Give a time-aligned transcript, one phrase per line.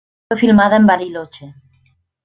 [0.27, 1.53] Fue filmada en Bariloche.